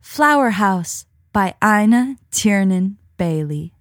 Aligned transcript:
Flower 0.00 0.50
House 0.50 1.06
by 1.32 1.54
Ina 1.62 2.16
Tiernan 2.30 2.98
Bailey. 3.16 3.72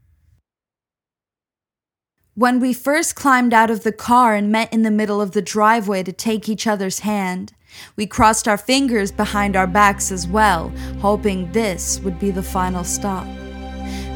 When 2.35 2.60
we 2.60 2.73
first 2.73 3.15
climbed 3.15 3.54
out 3.54 3.69
of 3.69 3.83
the 3.83 3.91
car 3.91 4.33
and 4.33 4.52
met 4.52 4.71
in 4.71 4.83
the 4.83 4.91
middle 4.91 5.20
of 5.20 5.31
the 5.31 5.41
driveway 5.41 6.04
to 6.04 6.13
take 6.13 6.47
each 6.47 6.67
other's 6.67 6.99
hand, 6.99 7.54
we 7.96 8.07
crossed 8.07 8.47
our 8.47 8.57
fingers 8.57 9.12
behind 9.12 9.55
our 9.55 9.67
backs 9.67 10.12
as 10.12 10.28
well, 10.28 10.70
hoping 11.02 11.52
this 11.52 11.99
would 11.99 12.19
be 12.19 12.31
the 12.31 12.44
final 12.44 12.83
stop. 12.83 13.28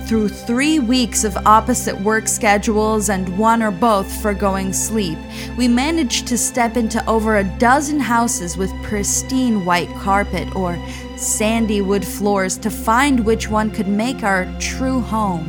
Through 0.08 0.30
three 0.30 0.80
weeks 0.80 1.24
of 1.24 1.36
opposite 1.46 2.00
work 2.02 2.28
schedules 2.28 3.10
and 3.10 3.38
one 3.38 3.64
or 3.64 3.72
both 3.72 4.22
foregoing 4.22 4.74
sleep, 4.74 5.18
we 5.58 5.68
managed 5.68 6.28
to 6.28 6.38
step 6.38 6.76
into 6.76 7.06
over 7.10 7.38
a 7.38 7.58
dozen 7.58 8.00
houses 8.00 8.58
with 8.58 8.72
pristine 8.84 9.66
white 9.66 9.90
carpet 9.96 10.54
or 10.56 10.74
sandy 11.16 11.82
wood 11.82 12.06
floors 12.06 12.58
to 12.58 12.70
find 12.70 13.26
which 13.26 13.50
one 13.50 13.72
could 13.72 13.88
make 13.88 14.24
our 14.24 14.46
true 14.60 15.00
home. 15.00 15.48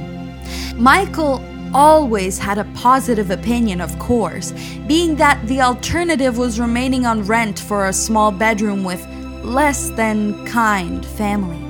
Michael 0.76 1.42
always 1.74 2.38
had 2.38 2.58
a 2.58 2.64
positive 2.74 3.30
opinion, 3.30 3.80
of 3.80 3.98
course, 3.98 4.52
being 4.86 5.16
that 5.16 5.44
the 5.46 5.60
alternative 5.60 6.38
was 6.38 6.60
remaining 6.60 7.04
on 7.04 7.22
rent 7.22 7.58
for 7.58 7.86
a 7.86 7.92
small 7.92 8.30
bedroom 8.30 8.84
with 8.84 9.04
less 9.42 9.90
than 9.90 10.46
kind 10.46 11.04
family. 11.04 11.60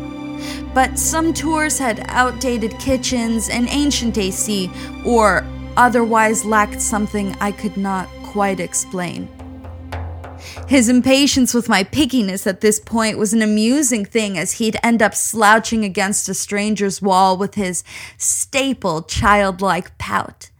But 0.74 0.98
some 0.98 1.32
tours 1.32 1.78
had 1.78 2.04
outdated 2.08 2.78
kitchens 2.78 3.48
and 3.48 3.68
ancient 3.68 4.18
AC, 4.18 4.70
or 5.04 5.46
otherwise 5.76 6.44
lacked 6.44 6.80
something 6.80 7.34
I 7.40 7.52
could 7.52 7.76
not 7.76 8.08
quite 8.22 8.60
explain. 8.60 9.28
His 10.68 10.88
impatience 10.88 11.54
with 11.54 11.68
my 11.68 11.84
pickiness 11.84 12.46
at 12.46 12.60
this 12.60 12.80
point 12.80 13.18
was 13.18 13.32
an 13.32 13.42
amusing 13.42 14.04
thing 14.04 14.38
as 14.38 14.52
he'd 14.52 14.76
end 14.82 15.02
up 15.02 15.14
slouching 15.14 15.84
against 15.84 16.28
a 16.28 16.34
stranger's 16.34 17.02
wall 17.02 17.36
with 17.36 17.54
his 17.54 17.84
staple 18.18 19.02
childlike 19.02 19.96
pout. 19.98 20.50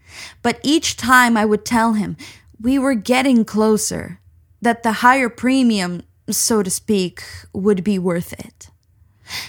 But 0.42 0.60
each 0.62 0.96
time 0.96 1.36
I 1.36 1.44
would 1.44 1.64
tell 1.64 1.94
him 1.94 2.16
we 2.60 2.78
were 2.78 2.94
getting 2.94 3.44
closer, 3.44 4.20
that 4.64 4.82
the 4.82 4.92
higher 4.92 5.28
premium, 5.28 6.02
so 6.30 6.62
to 6.62 6.70
speak, 6.70 7.22
would 7.52 7.84
be 7.84 7.98
worth 7.98 8.32
it. 8.32 8.70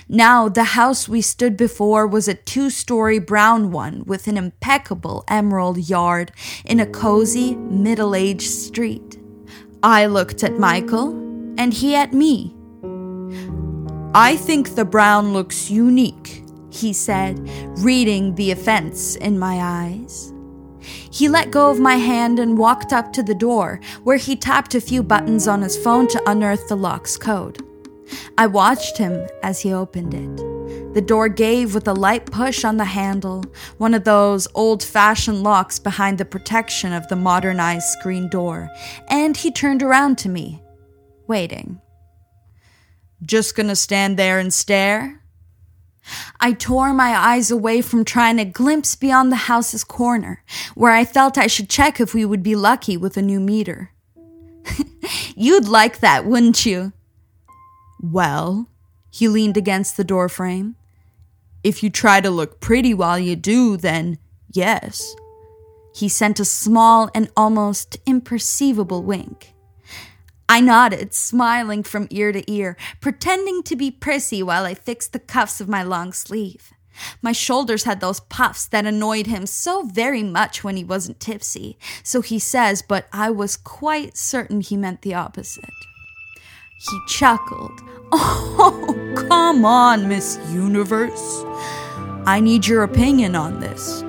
Now, 0.07 0.49
the 0.49 0.75
house 0.75 1.07
we 1.07 1.21
stood 1.21 1.57
before 1.57 2.07
was 2.07 2.27
a 2.27 2.33
two 2.33 2.69
story 2.69 3.19
brown 3.19 3.71
one 3.71 4.03
with 4.05 4.27
an 4.27 4.37
impeccable 4.37 5.23
emerald 5.27 5.89
yard 5.89 6.31
in 6.63 6.79
a 6.79 6.85
cozy, 6.85 7.55
middle 7.55 8.15
aged 8.15 8.49
street. 8.49 9.17
I 9.83 10.05
looked 10.07 10.43
at 10.43 10.59
Michael, 10.59 11.09
and 11.57 11.73
he 11.73 11.95
at 11.95 12.13
me. 12.13 12.55
I 14.13 14.37
think 14.37 14.75
the 14.75 14.85
brown 14.85 15.33
looks 15.33 15.69
unique, 15.69 16.43
he 16.69 16.93
said, 16.93 17.39
reading 17.79 18.35
the 18.35 18.51
offense 18.51 19.15
in 19.15 19.37
my 19.37 19.59
eyes. 19.61 20.31
He 20.79 21.27
let 21.27 21.51
go 21.51 21.69
of 21.69 21.79
my 21.79 21.95
hand 21.95 22.39
and 22.39 22.57
walked 22.57 22.93
up 22.93 23.11
to 23.13 23.23
the 23.23 23.35
door, 23.35 23.79
where 24.03 24.17
he 24.17 24.35
tapped 24.35 24.75
a 24.75 24.81
few 24.81 25.01
buttons 25.03 25.47
on 25.47 25.61
his 25.61 25.77
phone 25.77 26.07
to 26.09 26.29
unearth 26.29 26.67
the 26.67 26.77
lock's 26.77 27.17
code. 27.17 27.61
I 28.37 28.47
watched 28.47 28.97
him 28.97 29.27
as 29.41 29.61
he 29.61 29.73
opened 29.73 30.13
it. 30.13 30.44
The 30.95 31.01
door 31.01 31.27
gave 31.27 31.75
with 31.75 31.89
a 31.89 31.93
light 31.93 32.25
push 32.25 32.63
on 32.63 32.77
the 32.77 32.85
handle, 32.85 33.43
one 33.77 33.93
of 33.93 34.05
those 34.05 34.47
old 34.53 34.81
fashioned 34.81 35.43
locks 35.43 35.77
behind 35.77 36.17
the 36.17 36.23
protection 36.23 36.93
of 36.93 37.05
the 37.09 37.17
modernized 37.17 37.87
screen 37.87 38.29
door, 38.29 38.69
and 39.09 39.35
he 39.35 39.51
turned 39.51 39.83
around 39.83 40.17
to 40.19 40.29
me, 40.29 40.63
waiting. 41.27 41.81
Just 43.21 43.57
gonna 43.57 43.75
stand 43.75 44.15
there 44.15 44.39
and 44.39 44.53
stare? 44.53 45.21
I 46.39 46.53
tore 46.53 46.93
my 46.93 47.13
eyes 47.13 47.51
away 47.51 47.81
from 47.81 48.05
trying 48.05 48.37
to 48.37 48.45
glimpse 48.45 48.95
beyond 48.95 49.33
the 49.33 49.47
house's 49.51 49.83
corner, 49.83 50.45
where 50.75 50.93
I 50.93 51.03
felt 51.03 51.37
I 51.37 51.47
should 51.47 51.69
check 51.69 51.99
if 51.99 52.13
we 52.13 52.23
would 52.23 52.41
be 52.41 52.55
lucky 52.55 52.95
with 52.95 53.17
a 53.17 53.21
new 53.21 53.41
meter. 53.41 53.91
You'd 55.35 55.67
like 55.67 55.99
that, 55.99 56.25
wouldn't 56.25 56.65
you? 56.65 56.93
Well, 58.01 58.69
he 59.11 59.27
leaned 59.27 59.57
against 59.57 59.97
the 59.97 60.05
doorframe. 60.05 60.75
If 61.65 61.81
you 61.81 61.89
try 61.89 62.21
to 62.21 62.29
look 62.29 62.61
pretty 62.61 62.93
while 62.93 63.17
you 63.17 63.35
do, 63.35 63.75
then 63.75 64.19
yes. 64.53 65.15
He 65.95 66.07
sent 66.07 66.39
a 66.39 66.45
small 66.45 67.09
and 67.15 67.31
almost 67.35 67.97
imperceivable 68.05 69.03
wink. 69.03 69.55
I 70.47 70.61
nodded, 70.61 71.15
smiling 71.15 71.81
from 71.81 72.07
ear 72.11 72.31
to 72.31 72.51
ear, 72.51 72.77
pretending 73.01 73.63
to 73.63 73.75
be 73.75 73.89
prissy 73.89 74.43
while 74.43 74.63
I 74.63 74.75
fixed 74.75 75.11
the 75.11 75.17
cuffs 75.17 75.59
of 75.59 75.67
my 75.67 75.81
long 75.81 76.13
sleeve. 76.13 76.71
My 77.23 77.31
shoulders 77.31 77.85
had 77.85 77.99
those 77.99 78.19
puffs 78.19 78.67
that 78.67 78.85
annoyed 78.85 79.25
him 79.25 79.47
so 79.47 79.87
very 79.87 80.21
much 80.21 80.63
when 80.63 80.77
he 80.77 80.83
wasn't 80.83 81.19
tipsy, 81.19 81.79
so 82.03 82.21
he 82.21 82.37
says, 82.37 82.83
but 82.87 83.07
I 83.11 83.31
was 83.31 83.57
quite 83.57 84.15
certain 84.15 84.61
he 84.61 84.77
meant 84.77 85.01
the 85.01 85.15
opposite. 85.15 85.65
He 86.77 86.99
chuckled. 87.07 87.81
Oh, 88.57 89.13
come 89.29 89.65
on, 89.65 90.07
Miss 90.07 90.39
Universe. 90.49 91.43
I 92.25 92.39
need 92.41 92.65
your 92.65 92.83
opinion 92.83 93.35
on 93.35 93.59
this. 93.59 94.01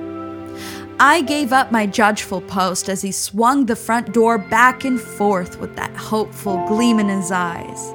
I 0.99 1.21
gave 1.21 1.51
up 1.51 1.71
my 1.71 1.85
judgeful 1.85 2.39
post 2.41 2.87
as 2.87 3.01
he 3.01 3.11
swung 3.11 3.65
the 3.65 3.75
front 3.75 4.13
door 4.13 4.37
back 4.37 4.85
and 4.85 4.99
forth 4.99 5.59
with 5.59 5.75
that 5.75 5.95
hopeful 5.95 6.65
gleam 6.67 6.99
in 6.99 7.09
his 7.09 7.31
eyes. 7.31 7.93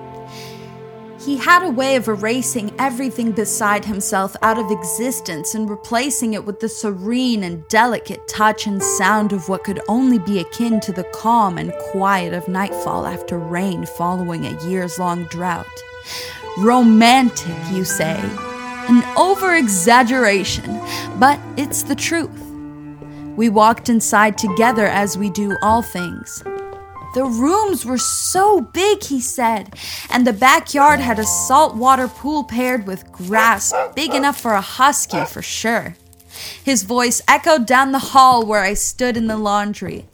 He 1.24 1.36
had 1.36 1.62
a 1.62 1.70
way 1.70 1.94
of 1.94 2.08
erasing 2.08 2.74
everything 2.80 3.30
beside 3.30 3.84
himself 3.84 4.34
out 4.42 4.58
of 4.58 4.72
existence 4.72 5.54
and 5.54 5.70
replacing 5.70 6.34
it 6.34 6.44
with 6.44 6.58
the 6.58 6.68
serene 6.68 7.44
and 7.44 7.66
delicate 7.68 8.26
touch 8.26 8.66
and 8.66 8.82
sound 8.82 9.32
of 9.32 9.48
what 9.48 9.62
could 9.62 9.80
only 9.86 10.18
be 10.18 10.40
akin 10.40 10.80
to 10.80 10.90
the 10.90 11.04
calm 11.04 11.58
and 11.58 11.72
quiet 11.92 12.34
of 12.34 12.48
nightfall 12.48 13.06
after 13.06 13.38
rain 13.38 13.86
following 13.86 14.46
a 14.46 14.66
years 14.66 14.98
long 14.98 15.22
drought. 15.26 15.64
Romantic, 16.58 17.56
you 17.70 17.84
say? 17.84 18.20
An 18.88 19.04
over 19.16 19.54
exaggeration, 19.54 20.80
but 21.20 21.38
it's 21.56 21.84
the 21.84 21.94
truth. 21.94 22.30
We 23.36 23.48
walked 23.48 23.88
inside 23.88 24.36
together 24.36 24.86
as 24.86 25.16
we 25.16 25.30
do 25.30 25.56
all 25.62 25.82
things. 25.82 26.42
The 27.14 27.24
rooms 27.24 27.84
were 27.84 27.98
so 27.98 28.62
big, 28.62 29.04
he 29.04 29.20
said, 29.20 29.74
and 30.10 30.26
the 30.26 30.32
backyard 30.32 30.98
had 31.00 31.18
a 31.18 31.24
saltwater 31.24 32.08
pool 32.08 32.44
paired 32.44 32.86
with 32.86 33.10
grass 33.12 33.72
big 33.94 34.14
enough 34.14 34.40
for 34.40 34.52
a 34.52 34.62
husky 34.62 35.24
for 35.26 35.42
sure. 35.42 35.96
His 36.64 36.84
voice 36.84 37.20
echoed 37.28 37.66
down 37.66 37.92
the 37.92 37.98
hall 37.98 38.46
where 38.46 38.62
I 38.62 38.72
stood 38.74 39.18
in 39.18 39.26
the 39.26 39.36
laundry. 39.36 40.06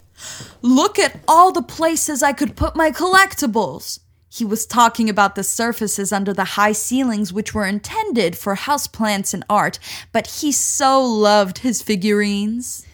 Look 0.61 0.99
at 0.99 1.21
all 1.29 1.53
the 1.53 1.63
places 1.63 2.23
I 2.23 2.33
could 2.33 2.57
put 2.57 2.75
my 2.75 2.91
collectibles. 2.91 4.01
He 4.29 4.45
was 4.45 4.67
talking 4.67 5.09
about 5.09 5.37
the 5.37 5.45
surfaces 5.45 6.13
under 6.13 6.35
the 6.35 6.45
high 6.45 6.73
ceilings, 6.73 7.33
which 7.33 7.55
were 7.55 7.65
intended 7.65 8.37
for 8.37 8.57
houseplants 8.57 9.33
and 9.33 9.45
art, 9.49 9.79
but 10.13 10.27
he 10.27 10.51
so 10.51 11.03
loved 11.03 11.59
his 11.59 11.81
figurines. 11.81 12.85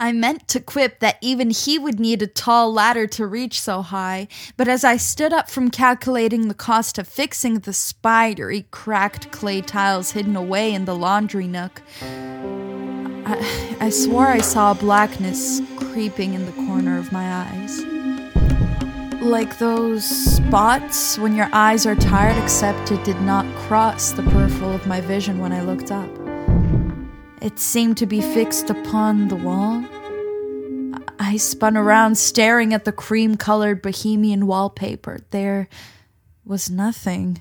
I 0.00 0.12
meant 0.12 0.48
to 0.48 0.60
quip 0.60 1.00
that 1.00 1.18
even 1.20 1.50
he 1.50 1.78
would 1.78 1.98
need 1.98 2.22
a 2.22 2.26
tall 2.26 2.72
ladder 2.72 3.06
to 3.08 3.26
reach 3.26 3.60
so 3.60 3.82
high, 3.82 4.28
but 4.56 4.68
as 4.68 4.84
I 4.84 4.96
stood 4.96 5.32
up 5.32 5.50
from 5.50 5.70
calculating 5.70 6.48
the 6.48 6.54
cost 6.54 6.98
of 6.98 7.08
fixing 7.08 7.60
the 7.60 7.72
spidery, 7.72 8.66
cracked 8.70 9.30
clay 9.32 9.60
tiles 9.60 10.12
hidden 10.12 10.36
away 10.36 10.72
in 10.72 10.84
the 10.84 10.94
laundry 10.94 11.48
nook, 11.48 11.82
I, 12.00 13.76
I 13.80 13.90
swore 13.90 14.28
I 14.28 14.40
saw 14.40 14.70
a 14.70 14.74
blackness 14.74 15.60
creeping 15.76 16.34
in 16.34 16.46
the 16.46 16.52
corner 16.52 16.96
of 16.96 17.12
my 17.12 17.44
eyes. 17.44 17.84
Like 19.20 19.58
those 19.58 20.04
spots 20.04 21.18
when 21.18 21.34
your 21.34 21.48
eyes 21.52 21.84
are 21.86 21.96
tired, 21.96 22.40
except 22.42 22.92
it 22.92 23.04
did 23.04 23.20
not 23.22 23.44
cross 23.56 24.12
the 24.12 24.22
peripheral 24.22 24.72
of 24.72 24.86
my 24.86 25.00
vision 25.00 25.38
when 25.40 25.52
I 25.52 25.62
looked 25.62 25.90
up. 25.90 26.17
It 27.40 27.58
seemed 27.58 27.96
to 27.98 28.06
be 28.06 28.20
fixed 28.20 28.68
upon 28.68 29.28
the 29.28 29.36
wall. 29.36 29.84
I 31.20 31.36
spun 31.36 31.76
around, 31.76 32.16
staring 32.16 32.74
at 32.74 32.84
the 32.84 32.92
cream 32.92 33.36
colored 33.36 33.80
bohemian 33.80 34.46
wallpaper. 34.46 35.20
There 35.30 35.68
was 36.44 36.68
nothing. 36.68 37.40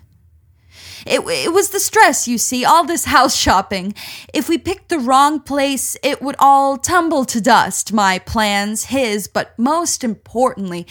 It, 1.06 1.22
it 1.22 1.52
was 1.52 1.70
the 1.70 1.80
stress, 1.80 2.28
you 2.28 2.38
see, 2.38 2.64
all 2.64 2.84
this 2.84 3.06
house 3.06 3.36
shopping. 3.36 3.96
If 4.34 4.48
we 4.50 4.58
picked 4.58 4.90
the 4.90 5.00
wrong 5.00 5.40
place, 5.40 5.98
it 6.04 6.22
would 6.22 6.36
all 6.38 6.78
tumble 6.78 7.26
to 7.26 7.42
dust. 7.42 7.92
My 7.92 8.20
plans, 8.20 8.86
his, 8.86 9.28
but 9.28 9.58
most 9.58 10.04
importantly, 10.04 10.86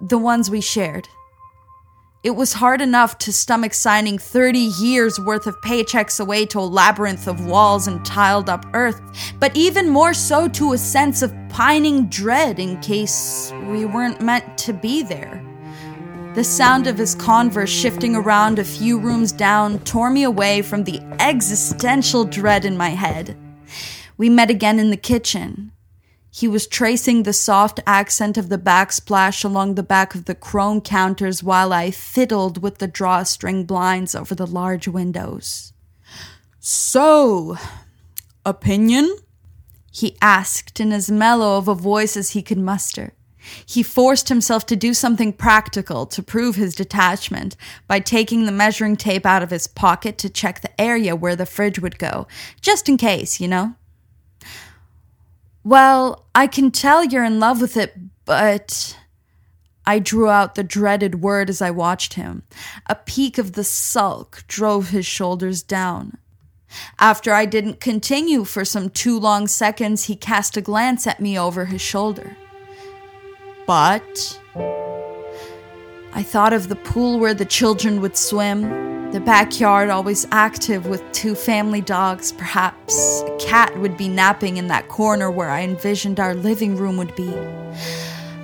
the 0.00 0.18
ones 0.18 0.50
we 0.50 0.60
shared. 0.60 1.08
It 2.22 2.36
was 2.36 2.52
hard 2.52 2.82
enough 2.82 3.16
to 3.20 3.32
stomach 3.32 3.72
signing 3.72 4.18
30 4.18 4.58
years 4.58 5.18
worth 5.18 5.46
of 5.46 5.58
paychecks 5.62 6.20
away 6.20 6.44
to 6.46 6.58
a 6.58 6.60
labyrinth 6.60 7.26
of 7.26 7.46
walls 7.46 7.86
and 7.86 8.04
tiled 8.04 8.50
up 8.50 8.66
earth, 8.74 9.00
but 9.38 9.56
even 9.56 9.88
more 9.88 10.12
so 10.12 10.46
to 10.48 10.74
a 10.74 10.78
sense 10.78 11.22
of 11.22 11.32
pining 11.48 12.08
dread 12.08 12.58
in 12.58 12.78
case 12.82 13.54
we 13.68 13.86
weren't 13.86 14.20
meant 14.20 14.58
to 14.58 14.74
be 14.74 15.02
there. 15.02 15.42
The 16.34 16.44
sound 16.44 16.86
of 16.86 16.98
his 16.98 17.14
converse 17.14 17.70
shifting 17.70 18.14
around 18.14 18.58
a 18.58 18.64
few 18.64 18.98
rooms 18.98 19.32
down 19.32 19.78
tore 19.80 20.10
me 20.10 20.24
away 20.24 20.60
from 20.60 20.84
the 20.84 21.00
existential 21.20 22.24
dread 22.24 22.66
in 22.66 22.76
my 22.76 22.90
head. 22.90 23.34
We 24.18 24.28
met 24.28 24.50
again 24.50 24.78
in 24.78 24.90
the 24.90 24.98
kitchen. 24.98 25.72
He 26.32 26.46
was 26.46 26.68
tracing 26.68 27.24
the 27.24 27.32
soft 27.32 27.80
accent 27.86 28.38
of 28.38 28.48
the 28.48 28.58
backsplash 28.58 29.44
along 29.44 29.74
the 29.74 29.82
back 29.82 30.14
of 30.14 30.26
the 30.26 30.34
chrome 30.34 30.80
counters 30.80 31.42
while 31.42 31.72
I 31.72 31.90
fiddled 31.90 32.62
with 32.62 32.78
the 32.78 32.86
drawstring 32.86 33.64
blinds 33.64 34.14
over 34.14 34.34
the 34.34 34.46
large 34.46 34.86
windows. 34.86 35.72
So, 36.60 37.56
opinion? 38.46 39.16
He 39.90 40.16
asked 40.22 40.78
in 40.78 40.92
as 40.92 41.10
mellow 41.10 41.56
of 41.58 41.66
a 41.66 41.74
voice 41.74 42.16
as 42.16 42.30
he 42.30 42.42
could 42.42 42.58
muster. 42.58 43.12
He 43.66 43.82
forced 43.82 44.28
himself 44.28 44.66
to 44.66 44.76
do 44.76 44.94
something 44.94 45.32
practical 45.32 46.06
to 46.06 46.22
prove 46.22 46.56
his 46.56 46.74
detachment 46.74 47.56
by 47.88 47.98
taking 47.98 48.44
the 48.44 48.52
measuring 48.52 48.96
tape 48.96 49.26
out 49.26 49.42
of 49.42 49.50
his 49.50 49.66
pocket 49.66 50.18
to 50.18 50.28
check 50.28 50.60
the 50.60 50.80
area 50.80 51.16
where 51.16 51.34
the 51.34 51.46
fridge 51.46 51.78
would 51.78 51.98
go, 51.98 52.28
just 52.60 52.88
in 52.88 52.96
case, 52.96 53.40
you 53.40 53.48
know? 53.48 53.74
Well, 55.62 56.24
I 56.34 56.46
can 56.46 56.70
tell 56.70 57.04
you're 57.04 57.24
in 57.24 57.40
love 57.40 57.60
with 57.60 57.76
it, 57.76 57.94
but. 58.24 58.96
I 59.86 59.98
drew 59.98 60.28
out 60.28 60.54
the 60.54 60.62
dreaded 60.62 61.20
word 61.20 61.50
as 61.50 61.60
I 61.60 61.70
watched 61.70 62.14
him. 62.14 62.44
A 62.86 62.94
peak 62.94 63.38
of 63.38 63.52
the 63.52 63.64
sulk 63.64 64.44
drove 64.46 64.90
his 64.90 65.06
shoulders 65.06 65.62
down. 65.62 66.18
After 66.98 67.32
I 67.32 67.46
didn't 67.46 67.80
continue 67.80 68.44
for 68.44 68.64
some 68.64 68.90
two 68.90 69.18
long 69.18 69.48
seconds, 69.48 70.04
he 70.04 70.14
cast 70.14 70.56
a 70.56 70.60
glance 70.60 71.06
at 71.06 71.18
me 71.18 71.36
over 71.38 71.64
his 71.64 71.80
shoulder. 71.80 72.36
But. 73.66 74.38
I 76.12 76.22
thought 76.22 76.52
of 76.52 76.68
the 76.68 76.76
pool 76.76 77.18
where 77.18 77.34
the 77.34 77.44
children 77.44 78.00
would 78.00 78.16
swim, 78.16 78.89
the 79.12 79.20
backyard 79.20 79.90
always 79.90 80.24
active 80.30 80.86
with 80.86 81.02
two 81.12 81.34
family 81.34 81.80
dogs. 81.80 82.30
Perhaps 82.30 83.22
a 83.22 83.36
cat 83.40 83.76
would 83.78 83.96
be 83.96 84.08
napping 84.08 84.56
in 84.56 84.68
that 84.68 84.86
corner 84.88 85.30
where 85.30 85.50
I 85.50 85.62
envisioned 85.62 86.20
our 86.20 86.34
living 86.34 86.76
room 86.76 86.96
would 86.96 87.16
be. 87.16 87.34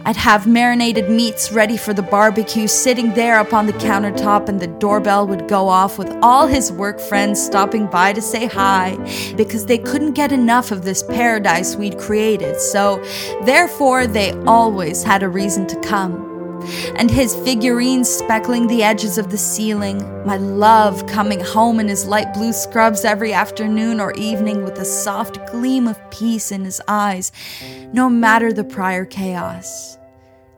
I'd 0.04 0.16
have 0.16 0.46
marinated 0.46 1.08
meats 1.08 1.52
ready 1.52 1.76
for 1.76 1.92
the 1.92 2.02
barbecue 2.02 2.66
sitting 2.66 3.14
there 3.14 3.40
upon 3.40 3.66
the 3.66 3.72
countertop, 3.74 4.48
and 4.48 4.60
the 4.60 4.66
doorbell 4.66 5.26
would 5.26 5.48
go 5.48 5.68
off 5.68 5.98
with 5.98 6.10
all 6.22 6.46
his 6.46 6.72
work 6.72 6.98
friends 6.98 7.44
stopping 7.44 7.86
by 7.86 8.12
to 8.12 8.22
say 8.22 8.46
hi 8.46 8.96
because 9.36 9.66
they 9.66 9.78
couldn't 9.78 10.12
get 10.12 10.32
enough 10.32 10.72
of 10.72 10.84
this 10.84 11.02
paradise 11.04 11.76
we'd 11.76 11.98
created. 11.98 12.60
So, 12.60 13.02
therefore, 13.42 14.06
they 14.06 14.32
always 14.44 15.02
had 15.02 15.22
a 15.22 15.28
reason 15.28 15.66
to 15.68 15.80
come 15.80 16.25
and 16.96 17.10
his 17.10 17.34
figurines 17.36 18.08
speckling 18.08 18.66
the 18.66 18.82
edges 18.82 19.18
of 19.18 19.30
the 19.30 19.38
ceiling, 19.38 19.98
my 20.26 20.36
love 20.36 21.06
coming 21.06 21.40
home 21.40 21.80
in 21.80 21.88
his 21.88 22.06
light 22.06 22.32
blue 22.34 22.52
scrubs 22.52 23.04
every 23.04 23.32
afternoon 23.32 24.00
or 24.00 24.12
evening 24.14 24.64
with 24.64 24.78
a 24.78 24.84
soft 24.84 25.44
gleam 25.50 25.86
of 25.86 26.10
peace 26.10 26.52
in 26.52 26.64
his 26.64 26.80
eyes, 26.88 27.32
no 27.92 28.08
matter 28.08 28.52
the 28.52 28.64
prior 28.64 29.04
chaos. 29.04 29.98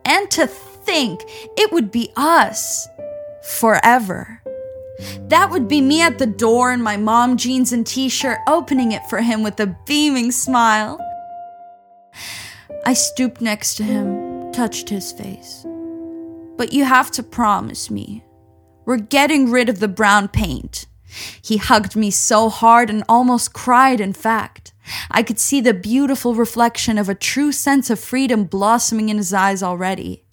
And 0.05 0.29
to 0.31 0.47
think 0.47 1.21
it 1.57 1.71
would 1.71 1.91
be 1.91 2.11
us 2.15 2.87
forever. 3.43 4.41
That 5.29 5.49
would 5.51 5.67
be 5.67 5.81
me 5.81 6.01
at 6.01 6.17
the 6.17 6.25
door 6.25 6.73
in 6.73 6.81
my 6.81 6.97
mom 6.97 7.37
jeans 7.37 7.71
and 7.71 7.85
t 7.85 8.09
shirt, 8.09 8.39
opening 8.47 8.91
it 8.91 9.05
for 9.09 9.21
him 9.21 9.43
with 9.43 9.59
a 9.59 9.67
beaming 9.85 10.31
smile. 10.31 10.99
I 12.85 12.93
stooped 12.93 13.39
next 13.39 13.75
to 13.75 13.83
him, 13.83 14.51
touched 14.51 14.89
his 14.89 15.11
face 15.11 15.65
but 16.59 16.73
you 16.73 16.83
have 16.83 17.09
to 17.09 17.23
promise 17.23 17.89
me. 17.89 18.21
We're 18.85 18.97
getting 18.97 19.49
rid 19.49 19.69
of 19.69 19.79
the 19.79 19.87
brown 19.87 20.27
paint. 20.27 20.87
He 21.41 21.55
hugged 21.55 21.95
me 21.95 22.11
so 22.11 22.49
hard 22.49 22.89
and 22.89 23.01
almost 23.07 23.53
cried, 23.53 24.01
in 24.01 24.11
fact. 24.11 24.73
I 25.09 25.23
could 25.23 25.39
see 25.39 25.61
the 25.61 25.73
beautiful 25.73 26.35
reflection 26.35 26.97
of 26.97 27.07
a 27.07 27.15
true 27.15 27.53
sense 27.53 27.89
of 27.89 27.97
freedom 27.97 28.43
blossoming 28.43 29.07
in 29.07 29.15
his 29.15 29.33
eyes 29.33 29.63
already. 29.63 30.25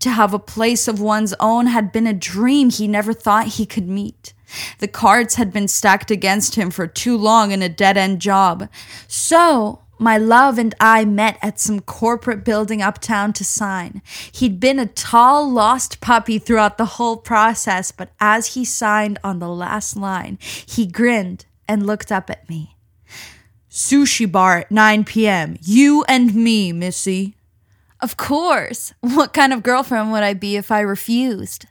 To 0.00 0.10
have 0.10 0.34
a 0.34 0.38
place 0.38 0.86
of 0.86 1.00
one's 1.00 1.32
own 1.40 1.68
had 1.68 1.92
been 1.92 2.06
a 2.06 2.12
dream 2.12 2.68
he 2.68 2.86
never 2.86 3.14
thought 3.14 3.46
he 3.46 3.64
could 3.64 3.88
meet. 3.88 4.34
The 4.80 4.88
cards 4.88 5.36
had 5.36 5.50
been 5.50 5.66
stacked 5.66 6.10
against 6.10 6.56
him 6.56 6.70
for 6.70 6.86
too 6.86 7.16
long 7.16 7.52
in 7.52 7.62
a 7.62 7.70
dead 7.70 7.96
end 7.96 8.20
job. 8.20 8.68
So, 9.08 9.80
my 10.00 10.16
love 10.16 10.58
and 10.58 10.74
I 10.80 11.04
met 11.04 11.38
at 11.42 11.60
some 11.60 11.80
corporate 11.80 12.44
building 12.44 12.80
uptown 12.80 13.32
to 13.34 13.44
sign. 13.44 14.00
He'd 14.32 14.58
been 14.58 14.78
a 14.78 14.86
tall, 14.86 15.50
lost 15.50 16.00
puppy 16.00 16.38
throughout 16.38 16.78
the 16.78 16.96
whole 16.96 17.18
process, 17.18 17.92
but 17.92 18.10
as 18.18 18.54
he 18.54 18.64
signed 18.64 19.18
on 19.22 19.38
the 19.38 19.48
last 19.48 19.96
line, 19.96 20.38
he 20.40 20.86
grinned 20.86 21.44
and 21.68 21.86
looked 21.86 22.10
up 22.10 22.30
at 22.30 22.48
me. 22.48 22.76
Sushi 23.70 24.30
bar 24.30 24.58
at 24.58 24.70
9 24.70 25.04
p.m. 25.04 25.56
You 25.60 26.02
and 26.08 26.34
me, 26.34 26.72
Missy. 26.72 27.36
Of 28.00 28.16
course. 28.16 28.94
What 29.00 29.34
kind 29.34 29.52
of 29.52 29.62
girlfriend 29.62 30.10
would 30.12 30.22
I 30.22 30.34
be 30.34 30.56
if 30.56 30.72
I 30.72 30.80
refused? 30.80 31.66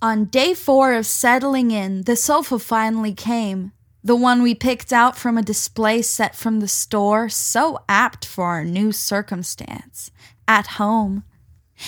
On 0.00 0.26
day 0.26 0.54
four 0.54 0.92
of 0.92 1.06
settling 1.06 1.70
in, 1.70 2.02
the 2.02 2.14
sofa 2.14 2.58
finally 2.58 3.12
came. 3.14 3.72
The 4.04 4.14
one 4.14 4.42
we 4.42 4.54
picked 4.54 4.92
out 4.92 5.16
from 5.16 5.38
a 5.38 5.42
display 5.42 6.02
set 6.02 6.36
from 6.36 6.60
the 6.60 6.68
store, 6.68 7.30
so 7.30 7.78
apt 7.88 8.26
for 8.26 8.44
our 8.44 8.62
new 8.62 8.92
circumstance. 8.92 10.10
At 10.46 10.66
home. 10.78 11.24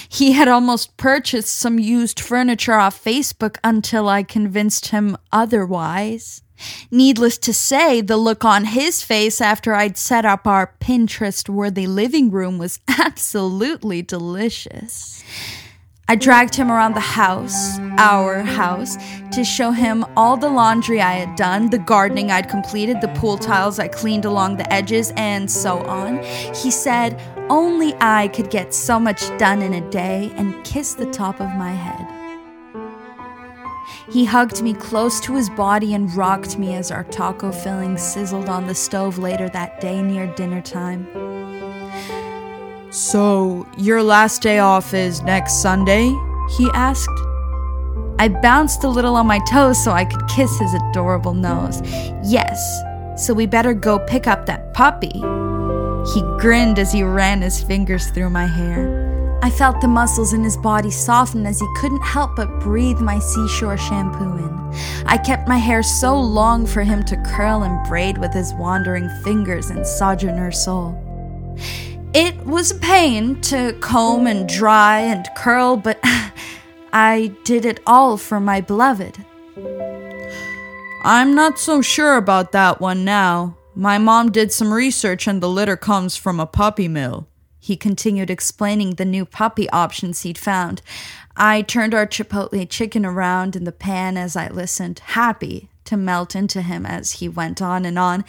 He 0.08 0.32
had 0.32 0.48
almost 0.48 0.96
purchased 0.96 1.54
some 1.54 1.78
used 1.78 2.18
furniture 2.18 2.74
off 2.74 3.04
Facebook 3.04 3.58
until 3.62 4.08
I 4.08 4.22
convinced 4.22 4.86
him 4.86 5.18
otherwise. 5.30 6.42
Needless 6.90 7.36
to 7.38 7.52
say, 7.52 8.00
the 8.00 8.16
look 8.16 8.46
on 8.46 8.64
his 8.64 9.02
face 9.02 9.42
after 9.42 9.74
I'd 9.74 9.98
set 9.98 10.24
up 10.24 10.46
our 10.46 10.72
Pinterest 10.80 11.50
worthy 11.50 11.86
living 11.86 12.30
room 12.30 12.56
was 12.56 12.80
absolutely 12.88 14.00
delicious. 14.00 15.22
I 16.08 16.14
dragged 16.14 16.54
him 16.54 16.70
around 16.70 16.94
the 16.94 17.00
house, 17.00 17.80
our 17.98 18.42
house, 18.42 18.96
to 19.32 19.42
show 19.42 19.72
him 19.72 20.04
all 20.16 20.36
the 20.36 20.48
laundry 20.48 21.00
I 21.00 21.14
had 21.14 21.34
done, 21.34 21.68
the 21.68 21.80
gardening 21.80 22.30
I'd 22.30 22.48
completed, 22.48 23.00
the 23.00 23.08
pool 23.08 23.36
tiles 23.36 23.80
I 23.80 23.88
cleaned 23.88 24.24
along 24.24 24.56
the 24.56 24.72
edges, 24.72 25.12
and 25.16 25.50
so 25.50 25.78
on. 25.80 26.22
He 26.54 26.70
said, 26.70 27.20
Only 27.50 27.92
I 28.00 28.28
could 28.28 28.50
get 28.50 28.72
so 28.72 29.00
much 29.00 29.20
done 29.36 29.62
in 29.62 29.74
a 29.74 29.90
day, 29.90 30.32
and 30.36 30.64
kissed 30.64 30.98
the 30.98 31.10
top 31.10 31.40
of 31.40 31.48
my 31.56 31.72
head. 31.72 32.06
He 34.08 34.25
hugged 34.25 34.62
me 34.62 34.75
close 34.75 35.18
to 35.22 35.34
his 35.34 35.50
body 35.50 35.92
and 35.92 36.14
rocked 36.14 36.56
me 36.56 36.75
as 36.75 36.92
our 36.92 37.02
taco 37.02 37.50
filling 37.50 37.98
sizzled 37.98 38.48
on 38.48 38.68
the 38.68 38.76
stove 38.76 39.18
later 39.18 39.48
that 39.48 39.80
day 39.80 40.00
near 40.02 40.32
dinner 40.36 40.62
time. 40.62 41.08
So, 42.90 43.66
your 43.76 44.02
last 44.02 44.43
day 44.43 44.61
off 44.61 44.95
is 44.95 45.21
next 45.23 45.61
Sunday? 45.61 46.14
he 46.57 46.71
asked. 46.73 47.11
I 48.21 48.28
bounced 48.28 48.85
a 48.85 48.88
little 48.88 49.16
on 49.16 49.26
my 49.26 49.40
toes 49.50 49.83
so 49.83 49.90
I 49.90 50.05
could 50.05 50.26
kiss 50.28 50.59
his 50.59 50.73
adorable 50.73 51.35
nose. 51.35 51.83
Yes, 52.23 52.83
so 53.16 53.35
we 53.35 53.47
better 53.47 53.75
go 53.75 53.99
pick 53.99 54.28
up 54.28 54.47
that 54.47 54.73
puppy. 54.73 55.21
He 56.14 56.23
grinned 56.38 56.78
as 56.78 56.93
he 56.93 57.02
ran 57.02 57.43
his 57.43 57.61
fingers 57.61 58.11
through 58.11 58.31
my 58.31 58.47
hair. 58.47 59.38
I 59.43 59.50
felt 59.50 59.81
the 59.81 59.88
muscles 59.88 60.33
in 60.33 60.45
his 60.45 60.57
body 60.57 60.90
soften 60.90 61.45
as 61.45 61.59
he 61.59 61.66
couldn't 61.76 62.02
help 62.02 62.37
but 62.37 62.61
breathe 62.61 63.00
my 63.00 63.19
seashore 63.19 63.76
shampoo 63.76 64.38
in. 64.38 64.75
I 65.07 65.19
kept 65.19 65.49
my 65.49 65.59
hair 65.59 65.83
so 65.83 66.19
long 66.19 66.64
for 66.66 66.83
him 66.85 67.02
to 67.05 67.23
curl 67.23 67.64
and 67.64 67.87
braid 67.88 68.16
with 68.19 68.33
his 68.33 68.55
wandering 68.55 69.09
fingers 69.25 69.71
and 69.71 69.85
sojourner 69.85 70.52
soul. 70.52 71.02
It 72.18 72.46
was 72.46 72.70
a 72.70 72.76
pain 72.76 73.42
to 73.42 73.75
comb 73.80 74.26
and 74.26 74.49
dry 74.49 75.00
and 75.00 75.28
curl, 75.37 75.76
but 75.76 76.00
I 76.94 77.30
did 77.44 77.66
it 77.66 77.80
all 77.87 78.16
for 78.16 78.40
my 78.40 78.62
beloved. 78.62 79.23
I'm 81.04 81.35
not 81.35 81.58
so 81.58 81.82
sure 81.82 82.16
about 82.16 82.52
that 82.52 82.80
one 82.80 83.04
now. 83.04 83.58
My 83.75 83.99
mom 83.99 84.32
did 84.32 84.50
some 84.50 84.73
research 84.73 85.26
and 85.26 85.42
the 85.42 85.49
litter 85.50 85.76
comes 85.76 86.16
from 86.16 86.40
a 86.40 86.46
puppy 86.46 86.88
mill. 86.88 87.28
He 87.61 87.76
continued 87.76 88.30
explaining 88.30 88.94
the 88.94 89.04
new 89.04 89.26
puppy 89.26 89.68
options 89.68 90.23
he'd 90.23 90.38
found. 90.38 90.80
I 91.37 91.61
turned 91.61 91.92
our 91.92 92.06
chipotle 92.06 92.66
chicken 92.70 93.04
around 93.04 93.56
in 93.56 93.64
the 93.64 93.73
pan 93.73 94.16
as 94.16 94.37
I 94.37 94.49
listened, 94.49 95.00
happy 95.00 95.68
to 95.85 95.99
melt 95.99 96.35
into 96.35 96.62
him 96.62 96.87
as 96.87 97.12
he 97.20 97.28
went 97.28 97.61
on 97.61 97.85
and 97.85 97.99
on. 97.99 98.25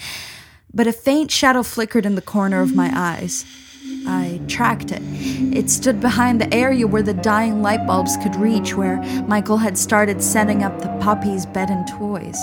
But 0.73 0.87
a 0.87 0.91
faint 0.91 1.31
shadow 1.31 1.63
flickered 1.63 2.05
in 2.05 2.15
the 2.15 2.21
corner 2.21 2.59
of 2.59 2.75
my 2.75 2.91
eyes. 2.93 3.45
I 4.07 4.39
tracked 4.47 4.91
it. 4.91 5.01
It 5.55 5.69
stood 5.69 5.99
behind 6.01 6.39
the 6.41 6.53
area 6.53 6.87
where 6.87 7.03
the 7.03 7.13
dying 7.13 7.61
light 7.61 7.85
bulbs 7.85 8.17
could 8.17 8.35
reach, 8.37 8.75
where 8.75 8.97
Michael 9.27 9.57
had 9.57 9.77
started 9.77 10.23
setting 10.23 10.63
up 10.63 10.79
the 10.79 10.89
puppy's 11.01 11.45
bed 11.45 11.69
and 11.69 11.87
toys. 11.87 12.37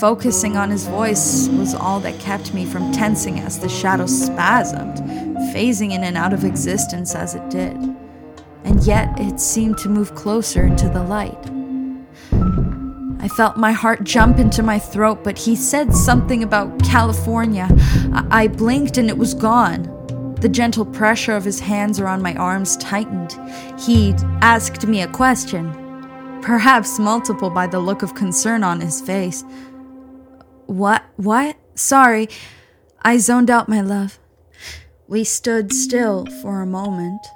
Focusing 0.00 0.56
on 0.56 0.70
his 0.70 0.86
voice 0.86 1.48
was 1.48 1.74
all 1.74 2.00
that 2.00 2.20
kept 2.20 2.52
me 2.52 2.66
from 2.66 2.92
tensing 2.92 3.40
as 3.40 3.58
the 3.58 3.68
shadow 3.68 4.04
spasmed, 4.04 4.98
phasing 5.54 5.92
in 5.92 6.04
and 6.04 6.16
out 6.16 6.32
of 6.34 6.44
existence 6.44 7.14
as 7.14 7.34
it 7.34 7.48
did. 7.50 7.76
and 8.64 8.82
yet 8.84 9.08
it 9.18 9.40
seemed 9.40 9.78
to 9.78 9.88
move 9.88 10.14
closer 10.14 10.64
into 10.66 10.88
the 10.88 11.02
light. 11.02 11.38
I 13.20 13.28
felt 13.28 13.56
my 13.56 13.72
heart 13.72 14.04
jump 14.04 14.38
into 14.38 14.62
my 14.62 14.78
throat, 14.78 15.22
but 15.24 15.38
he 15.38 15.56
said 15.56 15.94
something 15.94 16.42
about 16.42 16.82
California. 16.84 17.68
I, 18.12 18.44
I 18.44 18.48
blinked 18.48 18.98
and 18.98 19.08
it 19.08 19.16
was 19.16 19.34
gone. 19.34 19.86
The 20.46 20.52
gentle 20.52 20.86
pressure 20.86 21.34
of 21.34 21.44
his 21.44 21.58
hands 21.58 21.98
around 21.98 22.22
my 22.22 22.32
arms 22.36 22.76
tightened. 22.76 23.36
He 23.80 24.14
asked 24.42 24.86
me 24.86 25.02
a 25.02 25.08
question, 25.08 25.72
perhaps 26.40 27.00
multiple 27.00 27.50
by 27.50 27.66
the 27.66 27.80
look 27.80 28.04
of 28.04 28.14
concern 28.14 28.62
on 28.62 28.80
his 28.80 29.00
face. 29.00 29.42
What? 30.66 31.02
What? 31.16 31.56
Sorry. 31.74 32.28
I 33.02 33.18
zoned 33.18 33.50
out, 33.50 33.68
my 33.68 33.80
love. 33.80 34.20
We 35.08 35.24
stood 35.24 35.72
still 35.72 36.26
for 36.26 36.62
a 36.62 36.66
moment, 36.66 37.26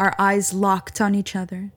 our 0.00 0.16
eyes 0.18 0.52
locked 0.52 1.00
on 1.00 1.14
each 1.14 1.36
other. 1.36 1.70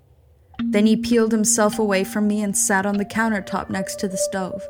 Then 0.57 0.87
he 0.87 0.97
peeled 0.97 1.33
himself 1.33 1.77
away 1.77 2.03
from 2.03 2.27
me 2.27 2.41
and 2.41 2.57
sat 2.57 2.87
on 2.87 2.97
the 2.97 3.05
countertop 3.05 3.69
next 3.69 3.99
to 3.99 4.07
the 4.07 4.17
stove. 4.17 4.63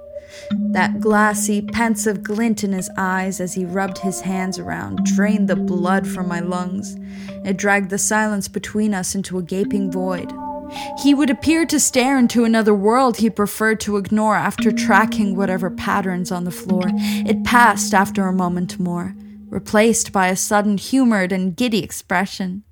That 0.72 1.00
glassy, 1.00 1.62
pensive 1.62 2.24
glint 2.24 2.64
in 2.64 2.74
his 2.74 2.90
eyes 2.98 3.40
as 3.40 3.54
he 3.54 3.66
rubbed 3.66 4.00
his 4.00 4.22
hands 4.22 4.60
around 4.60 5.06
drained 5.06 5.48
the 5.48 5.56
blood 5.56 6.08
from 6.08 6.28
my 6.28 6.40
lungs. 6.40 6.98
It 7.46 7.58
dragged 7.58 7.90
the 7.90 7.98
silence 7.98 8.48
between 8.48 8.94
us 8.94 9.16
into 9.16 9.38
a 9.38 9.44
gaping 9.44 9.92
void. 9.92 10.32
He 11.02 11.14
would 11.14 11.30
appear 11.30 11.66
to 11.68 11.80
stare 11.80 12.18
into 12.18 12.46
another 12.46 12.74
world 12.74 13.18
he 13.18 13.30
preferred 13.30 13.80
to 13.82 13.98
ignore 13.98 14.36
after 14.36 14.72
tracking 14.72 15.36
whatever 15.36 15.70
patterns 15.70 16.32
on 16.32 16.46
the 16.46 16.52
floor. 16.52 16.84
It 16.88 17.44
passed 17.44 17.94
after 17.94 18.26
a 18.26 18.34
moment 18.34 18.80
more, 18.80 19.16
replaced 19.50 20.12
by 20.12 20.28
a 20.28 20.36
sudden 20.36 20.78
humored 20.78 21.32
and 21.32 21.56
giddy 21.56 21.84
expression. 21.84 22.64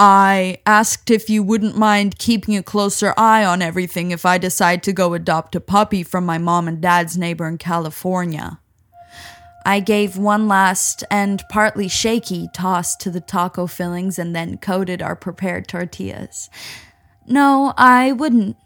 I 0.00 0.58
asked 0.64 1.10
if 1.10 1.28
you 1.28 1.42
wouldn't 1.42 1.76
mind 1.76 2.20
keeping 2.20 2.56
a 2.56 2.62
closer 2.62 3.12
eye 3.16 3.44
on 3.44 3.60
everything 3.60 4.12
if 4.12 4.24
I 4.24 4.38
decide 4.38 4.84
to 4.84 4.92
go 4.92 5.12
adopt 5.12 5.56
a 5.56 5.60
puppy 5.60 6.04
from 6.04 6.24
my 6.24 6.38
mom 6.38 6.68
and 6.68 6.80
dad's 6.80 7.18
neighbor 7.18 7.48
in 7.48 7.58
California. 7.58 8.60
I 9.66 9.80
gave 9.80 10.16
one 10.16 10.46
last 10.46 11.02
and 11.10 11.42
partly 11.50 11.88
shaky 11.88 12.48
toss 12.54 12.94
to 12.98 13.10
the 13.10 13.20
taco 13.20 13.66
fillings 13.66 14.20
and 14.20 14.36
then 14.36 14.58
coated 14.58 15.02
our 15.02 15.16
prepared 15.16 15.66
tortillas. 15.66 16.48
No, 17.26 17.74
I 17.76 18.12
wouldn't. 18.12 18.56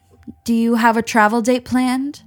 Do 0.45 0.53
you 0.53 0.75
have 0.75 0.99
a 0.99 1.03
travel 1.03 1.41
date 1.41 1.65
planned? 1.65 2.23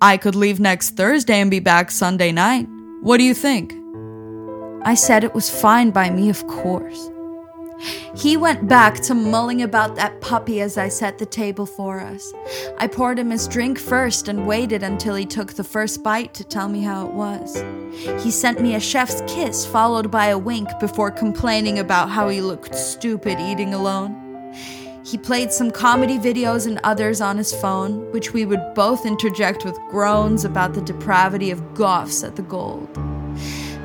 I 0.00 0.16
could 0.16 0.34
leave 0.34 0.58
next 0.58 0.96
Thursday 0.96 1.40
and 1.40 1.50
be 1.50 1.60
back 1.60 1.92
Sunday 1.92 2.32
night. 2.32 2.66
What 3.02 3.18
do 3.18 3.24
you 3.24 3.34
think? 3.34 3.72
I 4.84 4.94
said 4.94 5.22
it 5.22 5.32
was 5.34 5.48
fine 5.48 5.92
by 5.92 6.10
me, 6.10 6.28
of 6.28 6.44
course. 6.48 7.08
He 8.14 8.36
went 8.36 8.68
back 8.68 9.00
to 9.00 9.14
mulling 9.14 9.62
about 9.62 9.96
that 9.96 10.20
puppy 10.20 10.60
as 10.60 10.78
I 10.78 10.88
set 10.88 11.18
the 11.18 11.26
table 11.26 11.66
for 11.66 12.00
us. 12.00 12.32
I 12.78 12.86
poured 12.86 13.18
him 13.18 13.30
his 13.30 13.46
drink 13.46 13.78
first 13.78 14.28
and 14.28 14.46
waited 14.46 14.82
until 14.82 15.14
he 15.14 15.26
took 15.26 15.52
the 15.52 15.64
first 15.64 16.02
bite 16.02 16.32
to 16.34 16.44
tell 16.44 16.68
me 16.68 16.82
how 16.82 17.06
it 17.06 17.12
was. 17.12 17.62
He 18.22 18.30
sent 18.30 18.60
me 18.60 18.74
a 18.74 18.80
chef's 18.80 19.22
kiss, 19.26 19.66
followed 19.66 20.10
by 20.10 20.26
a 20.26 20.38
wink, 20.38 20.68
before 20.80 21.10
complaining 21.10 21.78
about 21.78 22.08
how 22.08 22.28
he 22.28 22.40
looked 22.40 22.74
stupid 22.74 23.38
eating 23.38 23.74
alone. 23.74 24.22
He 25.04 25.18
played 25.18 25.52
some 25.52 25.70
comedy 25.70 26.18
videos 26.18 26.66
and 26.66 26.80
others 26.82 27.20
on 27.20 27.36
his 27.36 27.54
phone, 27.54 28.10
which 28.10 28.32
we 28.32 28.44
would 28.44 28.74
both 28.74 29.06
interject 29.06 29.64
with 29.64 29.78
groans 29.88 30.44
about 30.44 30.74
the 30.74 30.82
depravity 30.82 31.52
of 31.52 31.74
goths 31.74 32.24
at 32.24 32.34
the 32.34 32.42
gold. 32.42 32.88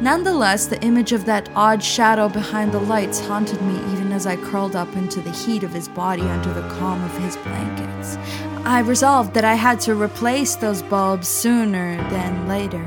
Nonetheless, 0.02 0.66
the 0.66 0.82
image 0.82 1.12
of 1.12 1.26
that 1.26 1.48
odd 1.54 1.84
shadow 1.84 2.28
behind 2.28 2.72
the 2.72 2.80
lights 2.80 3.20
haunted 3.20 3.62
me 3.62 3.76
even 3.92 4.12
as 4.12 4.26
I 4.26 4.36
curled 4.36 4.76
up 4.76 4.96
into 4.96 5.22
the 5.22 5.30
heat 5.30 5.62
of 5.62 5.72
his 5.72 5.88
body 5.88 6.24
under 6.24 6.52
the 6.56 6.68
calm 6.70 7.04
of 7.04 7.16
his 7.20 7.38
blankets. 7.38 8.18
I 8.66 8.80
resolved 8.80 9.36
that 9.36 9.46
I 9.46 9.54
had 9.54 9.80
to 9.82 9.94
replace 9.94 10.56
those 10.56 10.82
bulbs 10.82 11.28
sooner 11.28 11.98
than 12.10 12.48
later. 12.48 12.84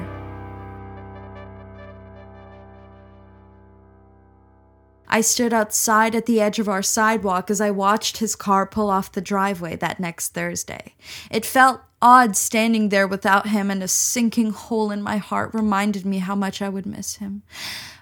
I 5.06 5.21
stood 5.21 5.52
outside 5.52 6.16
at 6.16 6.26
the 6.26 6.40
edge 6.40 6.59
of 6.59 6.68
our 6.68 6.83
sidewalk 6.83 7.49
as 7.49 7.61
I 7.61 7.71
watched 7.71 8.16
his 8.16 8.35
car 8.35 8.66
pull 8.66 8.90
off 8.90 9.12
the 9.12 9.21
driveway 9.21 9.76
that 9.76 10.00
next 10.00 10.30
Thursday. 10.30 10.94
It 11.30 11.47
felt 11.47 11.80
odd 12.04 12.37
standing 12.37 12.90
there 12.90 13.08
without 13.08 13.49
him, 13.49 13.70
and 13.70 13.82
a 13.82 13.88
sinking 13.88 14.50
hole 14.50 14.90
in 14.90 15.02
my 15.02 15.16
heart 15.16 15.54
reminded 15.54 16.04
me 16.04 16.18
how 16.18 16.34
much 16.34 16.61
I 16.61 16.68
would 16.68 16.84
miss 16.84 17.16
him. 17.16 17.42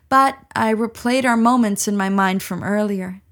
But 0.09 0.37
I 0.57 0.75
replayed 0.75 1.25
our 1.25 1.37
moments 1.37 1.87
in 1.87 1.97
my 1.97 2.09
mind 2.09 2.43
from 2.43 2.65
earlier. 2.65 3.23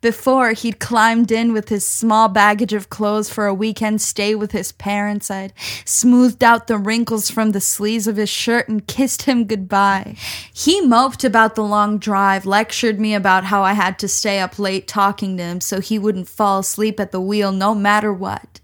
Before 0.00 0.52
he'd 0.52 0.78
climbed 0.78 1.32
in 1.32 1.52
with 1.52 1.70
his 1.70 1.84
small 1.86 2.28
baggage 2.28 2.72
of 2.72 2.90
clothes 2.90 3.30
for 3.30 3.46
a 3.46 3.54
weekend 3.54 4.00
stay 4.00 4.34
with 4.34 4.52
his 4.52 4.70
parents, 4.70 5.30
I'd 5.30 5.54
smoothed 5.84 6.44
out 6.44 6.68
the 6.68 6.78
wrinkles 6.78 7.30
from 7.30 7.50
the 7.50 7.60
sleeves 7.60 8.06
of 8.06 8.16
his 8.16 8.28
shirt 8.28 8.68
and 8.68 8.86
kissed 8.86 9.22
him 9.22 9.46
goodbye. 9.46 10.16
He 10.52 10.82
moped 10.82 11.24
about 11.24 11.54
the 11.54 11.64
long 11.64 11.98
drive, 11.98 12.46
lectured 12.46 13.00
me 13.00 13.14
about 13.14 13.44
how 13.44 13.62
I 13.62 13.72
had 13.72 13.98
to 14.00 14.08
stay 14.08 14.40
up 14.40 14.58
late 14.58 14.86
talking 14.86 15.36
to 15.38 15.42
him 15.42 15.60
so 15.60 15.80
he 15.80 15.98
wouldn't 15.98 16.28
fall 16.28 16.60
asleep 16.60 17.00
at 17.00 17.10
the 17.10 17.20
wheel 17.20 17.50
no 17.50 17.74
matter 17.74 18.12
what 18.12 18.60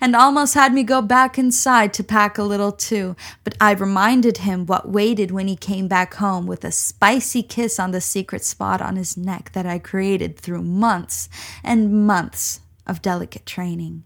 and 0.00 0.14
almost 0.14 0.54
had 0.54 0.72
me 0.72 0.82
go 0.82 1.02
back 1.02 1.38
inside 1.38 1.92
to 1.94 2.04
pack 2.04 2.38
a 2.38 2.42
little 2.42 2.72
too. 2.72 3.16
But 3.44 3.56
I 3.60 3.72
reminded 3.72 4.38
him 4.38 4.66
what 4.66 4.88
waited 4.88 5.30
when 5.30 5.48
he 5.48 5.56
came 5.56 5.88
back 5.88 6.14
home 6.14 6.46
with 6.46 6.64
a 6.64 6.72
spicy 6.72 7.42
kiss 7.42 7.78
on 7.78 7.90
the 7.90 8.00
secret 8.00 8.44
spot 8.44 8.80
on 8.80 8.96
his 8.96 9.16
neck 9.16 9.52
that 9.52 9.66
I 9.66 9.78
created 9.78 10.38
through 10.38 10.62
months 10.62 11.28
and 11.62 12.06
months 12.06 12.60
of 12.86 13.02
delicate 13.02 13.46
training. 13.46 14.04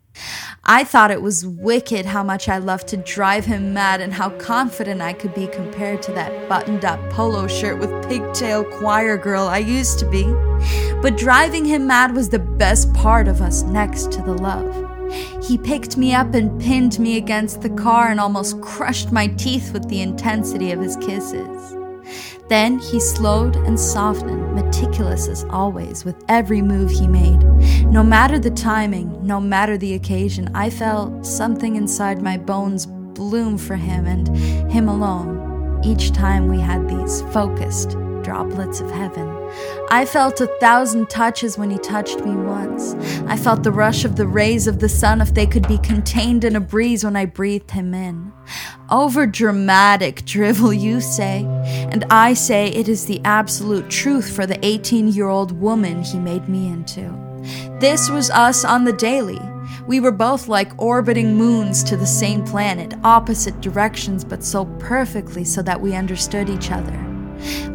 I 0.64 0.84
thought 0.84 1.10
it 1.10 1.22
was 1.22 1.46
wicked 1.46 2.06
how 2.06 2.22
much 2.22 2.48
I 2.48 2.58
loved 2.58 2.88
to 2.88 2.96
drive 2.96 3.44
him 3.44 3.74
mad 3.74 4.00
and 4.00 4.12
how 4.12 4.30
confident 4.30 5.00
I 5.00 5.12
could 5.12 5.34
be 5.34 5.46
compared 5.46 6.02
to 6.02 6.12
that 6.12 6.48
buttoned 6.48 6.84
up 6.84 6.98
polo 7.10 7.46
shirt 7.46 7.78
with 7.78 8.08
pigtail 8.08 8.64
choir 8.64 9.16
girl 9.16 9.46
I 9.46 9.58
used 9.58 9.98
to 10.00 10.10
be. 10.10 10.24
But 11.02 11.16
driving 11.16 11.64
him 11.64 11.86
mad 11.86 12.14
was 12.14 12.28
the 12.28 12.38
best 12.38 12.92
part 12.94 13.28
of 13.28 13.42
us 13.42 13.62
next 13.62 14.10
to 14.12 14.22
the 14.22 14.34
love. 14.34 14.85
He 15.42 15.58
picked 15.58 15.96
me 15.96 16.14
up 16.14 16.34
and 16.34 16.60
pinned 16.60 16.98
me 16.98 17.16
against 17.16 17.62
the 17.62 17.70
car 17.70 18.10
and 18.10 18.20
almost 18.20 18.60
crushed 18.60 19.12
my 19.12 19.26
teeth 19.28 19.72
with 19.72 19.88
the 19.88 20.00
intensity 20.00 20.72
of 20.72 20.80
his 20.80 20.96
kisses. 20.96 21.76
Then 22.48 22.78
he 22.78 23.00
slowed 23.00 23.56
and 23.56 23.78
softened, 23.78 24.54
meticulous 24.54 25.26
as 25.26 25.44
always, 25.50 26.04
with 26.04 26.22
every 26.28 26.62
move 26.62 26.90
he 26.90 27.08
made. 27.08 27.42
No 27.86 28.04
matter 28.04 28.38
the 28.38 28.50
timing, 28.50 29.26
no 29.26 29.40
matter 29.40 29.76
the 29.76 29.94
occasion, 29.94 30.50
I 30.54 30.70
felt 30.70 31.26
something 31.26 31.76
inside 31.76 32.22
my 32.22 32.36
bones 32.36 32.86
bloom 32.86 33.58
for 33.58 33.74
him 33.74 34.06
and 34.06 34.28
him 34.70 34.88
alone 34.88 35.46
each 35.84 36.12
time 36.12 36.48
we 36.48 36.60
had 36.60 36.88
these 36.88 37.22
focused, 37.32 37.96
droplets 38.26 38.80
of 38.80 38.90
heaven. 38.90 39.28
I 39.88 40.04
felt 40.04 40.40
a 40.40 40.48
thousand 40.58 41.08
touches 41.08 41.56
when 41.56 41.70
he 41.70 41.78
touched 41.78 42.18
me 42.24 42.34
once. 42.34 42.94
I 43.28 43.36
felt 43.36 43.62
the 43.62 43.70
rush 43.70 44.04
of 44.04 44.16
the 44.16 44.26
rays 44.26 44.66
of 44.66 44.80
the 44.80 44.88
sun 44.88 45.20
if 45.20 45.32
they 45.32 45.46
could 45.46 45.68
be 45.68 45.78
contained 45.78 46.42
in 46.42 46.56
a 46.56 46.60
breeze 46.60 47.04
when 47.04 47.14
I 47.14 47.26
breathed 47.26 47.70
him 47.70 47.94
in. 47.94 48.32
Over 48.90 49.26
dramatic 49.26 50.24
drivel, 50.24 50.72
you 50.72 51.00
say, 51.00 51.44
and 51.92 52.04
I 52.10 52.34
say 52.34 52.66
it 52.66 52.88
is 52.88 53.06
the 53.06 53.20
absolute 53.24 53.88
truth 53.90 54.34
for 54.34 54.44
the 54.44 54.58
18 54.66 55.06
year 55.06 55.28
old 55.28 55.52
woman 55.52 56.02
he 56.02 56.18
made 56.18 56.48
me 56.48 56.66
into. 56.66 57.14
This 57.78 58.10
was 58.10 58.28
us 58.30 58.64
on 58.64 58.82
the 58.82 58.92
daily. 58.92 59.40
We 59.86 60.00
were 60.00 60.10
both 60.10 60.48
like 60.48 60.72
orbiting 60.82 61.36
moons 61.36 61.84
to 61.84 61.96
the 61.96 62.08
same 62.08 62.42
planet, 62.42 62.92
opposite 63.04 63.60
directions, 63.60 64.24
but 64.24 64.42
so 64.42 64.64
perfectly 64.80 65.44
so 65.44 65.62
that 65.62 65.80
we 65.80 65.94
understood 65.94 66.50
each 66.50 66.72
other. 66.72 67.15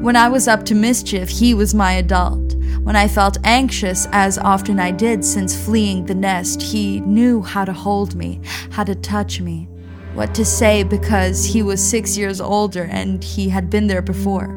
When 0.01 0.15
I 0.15 0.27
was 0.27 0.47
up 0.47 0.63
to 0.65 0.75
mischief, 0.75 1.29
he 1.29 1.53
was 1.53 1.73
my 1.73 1.93
adult. 1.93 2.55
When 2.83 2.95
I 2.95 3.07
felt 3.07 3.37
anxious, 3.43 4.07
as 4.11 4.37
often 4.37 4.79
I 4.79 4.91
did 4.91 5.23
since 5.23 5.55
fleeing 5.55 6.05
the 6.05 6.15
nest, 6.15 6.61
he 6.61 6.99
knew 7.01 7.41
how 7.41 7.65
to 7.65 7.73
hold 7.73 8.15
me, 8.15 8.41
how 8.71 8.83
to 8.83 8.95
touch 8.95 9.39
me, 9.39 9.67
what 10.13 10.33
to 10.35 10.43
say 10.43 10.83
because 10.83 11.45
he 11.45 11.61
was 11.61 11.81
six 11.81 12.17
years 12.17 12.41
older 12.41 12.83
and 12.85 13.23
he 13.23 13.49
had 13.49 13.69
been 13.69 13.87
there 13.87 14.01
before. 14.01 14.49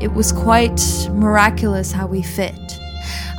It 0.00 0.12
was 0.12 0.32
quite 0.32 0.80
miraculous 1.12 1.92
how 1.92 2.06
we 2.06 2.22
fit. 2.22 2.54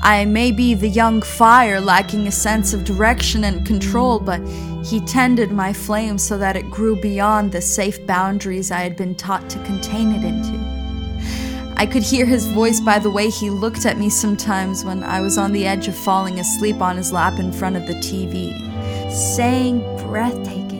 I 0.03 0.25
may 0.25 0.51
be 0.51 0.73
the 0.73 0.87
young 0.87 1.21
fire 1.21 1.81
lacking 1.81 2.27
a 2.27 2.31
sense 2.31 2.73
of 2.73 2.83
direction 2.83 3.43
and 3.43 3.65
control, 3.65 4.19
but 4.19 4.39
he 4.87 5.01
tended 5.01 5.51
my 5.51 5.73
flame 5.73 6.17
so 6.17 6.37
that 6.37 6.55
it 6.55 6.71
grew 6.71 6.95
beyond 7.01 7.51
the 7.51 7.61
safe 7.61 8.05
boundaries 8.07 8.71
I 8.71 8.79
had 8.79 8.95
been 8.95 9.15
taught 9.15 9.49
to 9.49 9.63
contain 9.65 10.13
it 10.13 10.23
into. 10.23 10.57
I 11.75 11.85
could 11.85 12.03
hear 12.03 12.25
his 12.25 12.47
voice 12.47 12.79
by 12.79 12.97
the 12.97 13.09
way 13.09 13.29
he 13.29 13.49
looked 13.49 13.85
at 13.85 13.97
me 13.97 14.09
sometimes 14.09 14.85
when 14.85 15.03
I 15.03 15.19
was 15.19 15.37
on 15.37 15.51
the 15.51 15.67
edge 15.67 15.89
of 15.89 15.95
falling 15.95 16.39
asleep 16.39 16.81
on 16.81 16.95
his 16.95 17.11
lap 17.11 17.37
in 17.37 17.51
front 17.51 17.75
of 17.75 17.85
the 17.85 17.95
TV, 17.95 18.53
saying 19.11 19.81
breathtaking. 20.07 20.77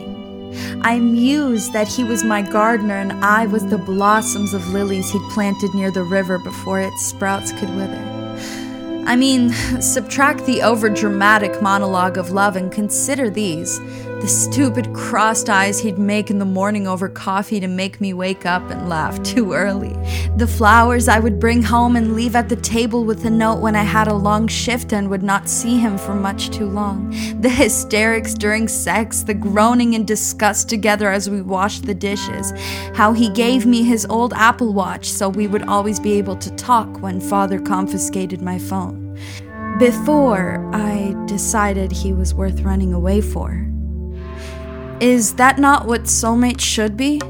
I 0.82 0.98
mused 0.98 1.74
that 1.74 1.86
he 1.86 2.02
was 2.02 2.24
my 2.24 2.40
gardener 2.40 2.96
and 2.96 3.12
I 3.12 3.46
was 3.46 3.66
the 3.66 3.78
blossoms 3.78 4.54
of 4.54 4.72
lilies 4.72 5.12
he'd 5.12 5.30
planted 5.30 5.74
near 5.74 5.90
the 5.90 6.02
river 6.02 6.38
before 6.38 6.80
its 6.80 7.04
sprouts 7.04 7.52
could 7.52 7.74
wither. 7.76 8.17
I 9.08 9.16
mean, 9.16 9.52
subtract 9.80 10.44
the 10.44 10.58
overdramatic 10.58 11.62
monologue 11.62 12.18
of 12.18 12.30
love 12.30 12.56
and 12.56 12.70
consider 12.70 13.30
these 13.30 13.80
the 14.20 14.26
stupid 14.26 14.92
crossed 14.92 15.48
eyes 15.48 15.78
he'd 15.78 15.96
make 15.96 16.28
in 16.28 16.40
the 16.40 16.44
morning 16.44 16.88
over 16.88 17.08
coffee 17.08 17.60
to 17.60 17.68
make 17.68 18.00
me 18.00 18.12
wake 18.12 18.44
up 18.44 18.68
and 18.68 18.88
laugh 18.88 19.22
too 19.22 19.52
early. 19.52 19.92
The 20.36 20.46
flowers 20.46 21.06
I 21.06 21.20
would 21.20 21.38
bring 21.38 21.62
home 21.62 21.94
and 21.94 22.16
leave 22.16 22.34
at 22.34 22.48
the 22.48 22.56
table 22.56 23.04
with 23.04 23.24
a 23.24 23.30
note 23.30 23.60
when 23.60 23.76
I 23.76 23.84
had 23.84 24.08
a 24.08 24.14
long 24.14 24.48
shift 24.48 24.92
and 24.92 25.08
would 25.08 25.22
not 25.22 25.48
see 25.48 25.78
him 25.78 25.96
for 25.96 26.14
much 26.14 26.50
too 26.50 26.66
long. 26.66 27.10
The 27.40 27.48
hysterics 27.48 28.34
during 28.34 28.66
sex, 28.66 29.22
the 29.22 29.34
groaning 29.34 29.94
in 29.94 30.04
disgust 30.04 30.68
together 30.68 31.12
as 31.12 31.30
we 31.30 31.40
washed 31.40 31.86
the 31.86 31.94
dishes. 31.94 32.52
How 32.94 33.12
he 33.12 33.30
gave 33.30 33.66
me 33.66 33.84
his 33.84 34.04
old 34.10 34.32
Apple 34.32 34.72
Watch 34.72 35.08
so 35.08 35.28
we 35.28 35.46
would 35.46 35.62
always 35.62 36.00
be 36.00 36.14
able 36.14 36.36
to 36.36 36.50
talk 36.56 37.02
when 37.02 37.20
father 37.20 37.60
confiscated 37.60 38.42
my 38.42 38.58
phone. 38.58 39.16
Before 39.78 40.68
I 40.74 41.14
decided 41.26 41.92
he 41.92 42.12
was 42.12 42.34
worth 42.34 42.62
running 42.62 42.92
away 42.92 43.20
for. 43.20 43.64
Is 45.00 45.34
that 45.34 45.60
not 45.60 45.86
what 45.86 46.04
soulmates 46.04 46.60
should 46.60 46.96
be? 46.96 47.20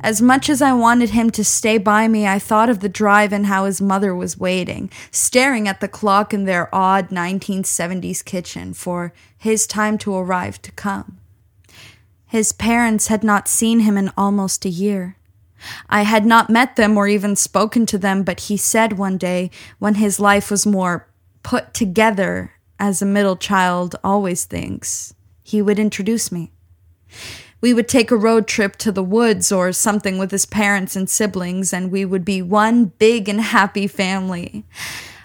As 0.00 0.20
much 0.20 0.50
as 0.50 0.60
I 0.60 0.74
wanted 0.74 1.10
him 1.10 1.30
to 1.30 1.42
stay 1.42 1.78
by 1.78 2.08
me, 2.08 2.26
I 2.26 2.38
thought 2.38 2.68
of 2.68 2.80
the 2.80 2.90
drive 2.90 3.32
and 3.32 3.46
how 3.46 3.64
his 3.64 3.80
mother 3.80 4.14
was 4.14 4.36
waiting, 4.36 4.90
staring 5.10 5.66
at 5.66 5.80
the 5.80 5.88
clock 5.88 6.34
in 6.34 6.44
their 6.44 6.72
odd 6.74 7.08
1970s 7.08 8.22
kitchen 8.22 8.74
for 8.74 9.14
his 9.38 9.66
time 9.66 9.96
to 9.98 10.14
arrive 10.14 10.60
to 10.60 10.72
come. 10.72 11.20
His 12.26 12.52
parents 12.52 13.06
had 13.06 13.24
not 13.24 13.48
seen 13.48 13.80
him 13.80 13.96
in 13.96 14.12
almost 14.14 14.66
a 14.66 14.68
year. 14.68 15.16
I 15.88 16.02
had 16.02 16.26
not 16.26 16.50
met 16.50 16.76
them 16.76 16.98
or 16.98 17.08
even 17.08 17.34
spoken 17.34 17.86
to 17.86 17.96
them, 17.96 18.24
but 18.24 18.40
he 18.40 18.58
said 18.58 18.98
one 18.98 19.16
day, 19.16 19.50
when 19.78 19.94
his 19.94 20.20
life 20.20 20.50
was 20.50 20.66
more 20.66 21.08
put 21.42 21.72
together, 21.72 22.52
as 22.78 23.00
a 23.00 23.06
middle 23.06 23.36
child 23.36 23.96
always 24.04 24.44
thinks, 24.44 25.14
he 25.44 25.62
would 25.62 25.78
introduce 25.78 26.32
me. 26.32 26.50
We 27.60 27.72
would 27.72 27.86
take 27.86 28.10
a 28.10 28.16
road 28.16 28.48
trip 28.48 28.76
to 28.76 28.90
the 28.90 29.04
woods 29.04 29.52
or 29.52 29.72
something 29.72 30.18
with 30.18 30.32
his 30.32 30.46
parents 30.46 30.96
and 30.96 31.08
siblings, 31.08 31.72
and 31.72 31.92
we 31.92 32.04
would 32.04 32.24
be 32.24 32.42
one 32.42 32.86
big 32.86 33.28
and 33.28 33.40
happy 33.40 33.86
family. 33.86 34.64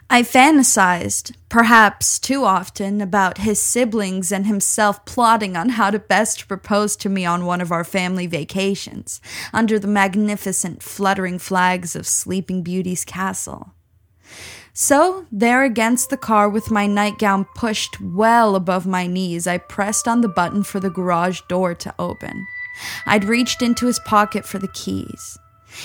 I 0.09 0.23
fantasized, 0.23 1.35
perhaps 1.49 2.17
too 2.17 2.43
often, 2.43 2.99
about 2.99 3.39
his 3.39 3.61
siblings 3.61 4.31
and 4.31 4.47
himself 4.47 5.05
plotting 5.05 5.55
on 5.55 5.69
how 5.69 5.91
to 5.91 5.99
best 5.99 6.47
propose 6.47 6.95
to 6.97 7.09
me 7.09 7.25
on 7.25 7.45
one 7.45 7.61
of 7.61 7.71
our 7.71 7.83
family 7.83 8.25
vacations, 8.25 9.21
under 9.53 9.77
the 9.77 9.87
magnificent 9.87 10.81
fluttering 10.81 11.39
flags 11.39 11.95
of 11.95 12.07
Sleeping 12.07 12.63
Beauty's 12.63 13.05
castle. 13.05 13.73
So, 14.81 15.25
there 15.29 15.65
against 15.65 16.09
the 16.09 16.15
car 16.15 16.47
with 16.47 16.71
my 16.71 16.87
nightgown 16.87 17.43
pushed 17.53 17.99
well 17.99 18.55
above 18.55 18.87
my 18.87 19.07
knees, 19.07 19.45
I 19.45 19.57
pressed 19.57 20.07
on 20.07 20.21
the 20.21 20.29
button 20.29 20.63
for 20.63 20.79
the 20.79 20.89
garage 20.89 21.41
door 21.49 21.75
to 21.75 21.93
open. 21.99 22.47
I'd 23.05 23.25
reached 23.25 23.61
into 23.61 23.87
his 23.87 23.99
pocket 23.99 24.45
for 24.45 24.57
the 24.57 24.69
keys. 24.69 25.37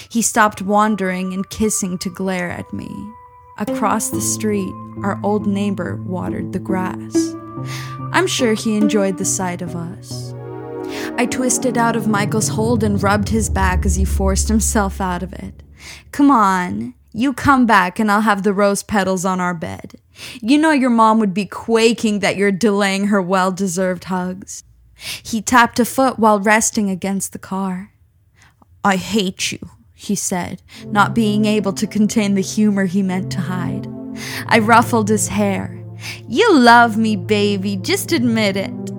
He 0.08 0.22
stopped 0.22 0.62
wandering 0.62 1.34
and 1.34 1.50
kissing 1.50 1.98
to 1.98 2.08
glare 2.08 2.48
at 2.48 2.72
me. 2.72 2.88
Across 3.58 4.10
the 4.10 4.20
street, 4.20 4.72
our 5.02 5.18
old 5.24 5.44
neighbor 5.44 5.96
watered 5.96 6.52
the 6.52 6.60
grass. 6.60 7.34
I'm 8.12 8.28
sure 8.28 8.54
he 8.54 8.76
enjoyed 8.76 9.18
the 9.18 9.24
sight 9.24 9.60
of 9.60 9.74
us. 9.74 10.32
I 11.18 11.26
twisted 11.26 11.76
out 11.76 11.96
of 11.96 12.06
Michael's 12.06 12.46
hold 12.46 12.84
and 12.84 13.02
rubbed 13.02 13.30
his 13.30 13.50
back 13.50 13.84
as 13.84 13.96
he 13.96 14.04
forced 14.04 14.46
himself 14.46 15.00
out 15.00 15.24
of 15.24 15.32
it. 15.32 15.64
Come 16.12 16.30
on, 16.30 16.94
you 17.16 17.32
come 17.32 17.64
back 17.64 18.00
and 18.00 18.10
I'll 18.10 18.22
have 18.22 18.42
the 18.42 18.52
rose 18.52 18.82
petals 18.82 19.24
on 19.24 19.40
our 19.40 19.54
bed. 19.54 19.94
You 20.42 20.58
know 20.58 20.72
your 20.72 20.90
mom 20.90 21.20
would 21.20 21.32
be 21.32 21.46
quaking 21.46 22.18
that 22.18 22.36
you're 22.36 22.50
delaying 22.50 23.06
her 23.06 23.22
well 23.22 23.52
deserved 23.52 24.04
hugs. 24.04 24.64
He 25.22 25.40
tapped 25.40 25.78
a 25.78 25.84
foot 25.84 26.18
while 26.18 26.40
resting 26.40 26.90
against 26.90 27.32
the 27.32 27.38
car. 27.38 27.92
I 28.82 28.96
hate 28.96 29.52
you, 29.52 29.70
he 29.94 30.16
said, 30.16 30.60
not 30.86 31.14
being 31.14 31.44
able 31.44 31.72
to 31.74 31.86
contain 31.86 32.34
the 32.34 32.42
humor 32.42 32.86
he 32.86 33.02
meant 33.02 33.30
to 33.32 33.40
hide. 33.40 33.86
I 34.46 34.58
ruffled 34.58 35.08
his 35.08 35.28
hair. 35.28 35.80
You 36.28 36.52
love 36.52 36.96
me, 36.96 37.14
baby, 37.14 37.76
just 37.76 38.10
admit 38.10 38.56
it. 38.56 38.93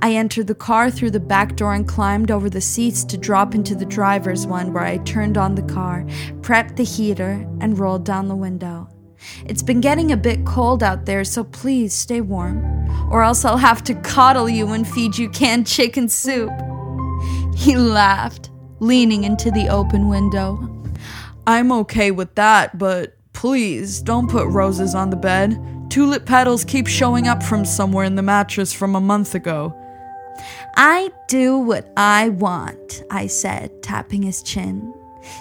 I 0.00 0.14
entered 0.14 0.46
the 0.46 0.54
car 0.54 0.90
through 0.90 1.10
the 1.10 1.20
back 1.20 1.56
door 1.56 1.74
and 1.74 1.86
climbed 1.86 2.30
over 2.30 2.48
the 2.48 2.60
seats 2.60 3.04
to 3.04 3.18
drop 3.18 3.54
into 3.54 3.74
the 3.74 3.84
driver's 3.84 4.46
one 4.46 4.72
where 4.72 4.84
I 4.84 4.98
turned 4.98 5.36
on 5.36 5.54
the 5.54 5.62
car, 5.62 6.04
prepped 6.40 6.76
the 6.76 6.84
heater, 6.84 7.46
and 7.60 7.78
rolled 7.78 8.04
down 8.04 8.28
the 8.28 8.36
window. 8.36 8.88
It's 9.46 9.62
been 9.62 9.80
getting 9.80 10.12
a 10.12 10.16
bit 10.16 10.46
cold 10.46 10.82
out 10.82 11.04
there, 11.06 11.24
so 11.24 11.44
please 11.44 11.92
stay 11.92 12.20
warm, 12.20 12.64
or 13.10 13.22
else 13.22 13.44
I'll 13.44 13.58
have 13.58 13.84
to 13.84 13.94
coddle 13.94 14.48
you 14.48 14.68
and 14.68 14.88
feed 14.88 15.18
you 15.18 15.28
canned 15.28 15.66
chicken 15.66 16.08
soup. 16.08 16.52
He 17.54 17.76
laughed, 17.76 18.50
leaning 18.78 19.24
into 19.24 19.50
the 19.50 19.68
open 19.68 20.08
window. 20.08 20.58
I'm 21.46 21.70
okay 21.72 22.10
with 22.10 22.34
that, 22.36 22.78
but 22.78 23.16
please 23.32 24.00
don't 24.00 24.30
put 24.30 24.46
roses 24.48 24.94
on 24.94 25.10
the 25.10 25.16
bed. 25.16 25.58
Tulip 25.90 26.24
petals 26.24 26.64
keep 26.64 26.86
showing 26.86 27.26
up 27.26 27.42
from 27.42 27.64
somewhere 27.64 28.04
in 28.04 28.14
the 28.14 28.22
mattress 28.22 28.72
from 28.72 28.94
a 28.94 29.00
month 29.00 29.34
ago. 29.34 29.74
I 30.76 31.10
do 31.26 31.58
what 31.58 31.92
I 31.96 32.28
want, 32.28 33.02
I 33.10 33.26
said, 33.26 33.82
tapping 33.82 34.22
his 34.22 34.40
chin. 34.40 34.94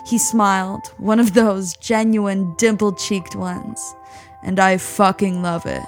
He 0.08 0.18
smiled, 0.18 0.88
one 0.98 1.20
of 1.20 1.36
those 1.36 1.78
genuine 1.78 2.56
dimple 2.58 2.94
cheeked 2.94 3.36
ones, 3.36 3.96
and 4.42 4.60
I 4.60 4.78
fucking 4.78 5.44
love 5.44 5.68
it. 5.68 5.84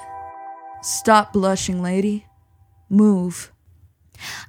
Stop 0.84 1.34
blushing, 1.34 1.82
lady. 1.82 2.28
Move. 2.88 3.52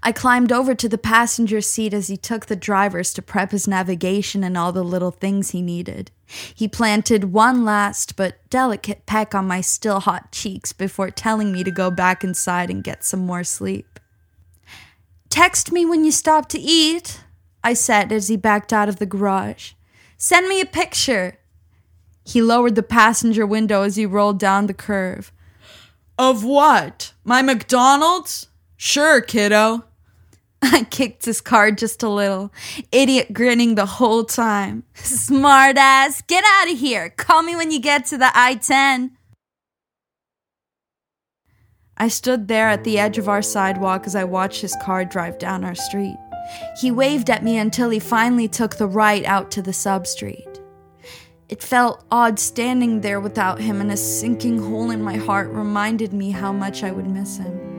I 0.03 0.13
climbed 0.13 0.53
over 0.53 0.75
to 0.75 0.89
the 0.91 0.99
passenger 0.99 1.63
seat 1.63 1.95
as 1.95 2.09
he 2.09 2.19
took 2.19 2.47
the 2.47 2.57
drivers 2.57 3.15
to 3.15 3.23
prep 3.23 3.53
his 3.53 3.67
navigation 3.67 4.45
and 4.45 4.59
all 4.59 4.73
the 4.73 4.85
little 4.85 5.11
things 5.11 5.51
he 5.51 5.63
needed. 5.63 6.11
He 6.55 6.69
planted 6.69 7.33
one 7.33 7.65
last 7.65 8.17
but 8.17 8.39
delicate 8.49 9.07
peck 9.07 9.35
on 9.35 9.47
my 9.47 9.61
still 9.61 10.01
hot 10.01 10.33
cheeks 10.33 10.73
before 10.73 11.11
telling 11.11 11.53
me 11.53 11.63
to 11.65 11.71
go 11.71 11.91
back 11.91 12.25
inside 12.25 12.71
and 12.71 12.85
get 12.85 13.05
some 13.05 13.21
more 13.21 13.45
sleep. 13.45 14.01
Text 15.29 15.73
me 15.73 15.85
when 15.85 16.05
you 16.05 16.13
stop 16.13 16.49
to 16.51 16.59
eat, 16.59 17.21
I 17.65 17.75
said 17.75 18.13
as 18.13 18.29
he 18.29 18.37
backed 18.37 18.73
out 18.73 18.89
of 18.89 18.97
the 18.97 19.07
garage. 19.07 19.73
Send 20.17 20.49
me 20.49 20.61
a 20.61 20.67
picture. 20.67 21.39
He 22.25 22.41
lowered 22.41 22.75
the 22.77 22.83
passenger 22.83 23.47
window 23.47 23.83
as 23.83 23.97
he 23.97 24.07
rolled 24.07 24.39
down 24.39 24.67
the 24.67 24.75
curve. 24.75 25.33
Of 26.19 26.45
what? 26.45 27.13
My 27.25 27.43
McDonald's? 27.43 28.49
Sure, 28.77 29.21
kiddo. 29.21 29.85
I 30.65 30.85
kicked 30.85 31.25
his 31.25 31.41
car 31.41 31.73
just 31.73 32.05
a 32.05 32.09
little, 32.09 32.53
idiot 32.93 33.33
grinning 33.33 33.75
the 33.75 33.87
whole 33.87 34.25
time. 34.25 34.85
Smartass, 34.95 36.25
get 36.29 36.45
out 36.47 36.71
of 36.71 36.79
here. 36.79 37.11
Call 37.11 37.43
me 37.43 37.57
when 37.57 37.73
you 37.73 37.81
get 37.81 38.07
to 38.07 38.19
the 38.19 38.31
I 38.33 38.55
10. 38.55 39.17
I 41.97 42.09
stood 42.09 42.47
there 42.47 42.69
at 42.69 42.85
the 42.85 42.99
edge 42.99 43.19
of 43.19 43.29
our 43.29 43.43
sidewalk 43.43 44.07
as 44.07 44.15
I 44.15 44.25
watched 44.25 44.61
his 44.61 44.77
car 44.83 45.05
drive 45.05 45.39
down 45.39 45.65
our 45.65 45.75
street. 45.75 46.17
He 46.81 46.91
waved 46.91 47.29
at 47.29 47.43
me 47.43 47.59
until 47.59 47.91
he 47.91 47.99
finally 47.99 48.49
took 48.49 48.77
the 48.77 48.87
right 48.87 49.25
out 49.25 49.51
to 49.53 49.63
the 49.63 49.73
sub 49.73 50.07
street. 50.07 50.61
It 51.49 51.63
felt 51.63 52.05
odd 52.11 52.39
standing 52.39 53.01
there 53.01 53.21
without 53.21 53.61
him, 53.61 53.81
and 53.81 53.93
a 53.93 53.97
sinking 53.97 54.59
hole 54.59 54.91
in 54.91 55.03
my 55.03 55.17
heart 55.17 55.51
reminded 55.51 56.13
me 56.13 56.31
how 56.31 56.53
much 56.53 56.83
I 56.83 56.93
would 56.93 57.07
miss 57.07 57.37
him. 57.37 57.72